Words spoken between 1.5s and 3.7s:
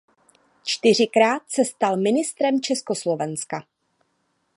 stal mistrem Československa.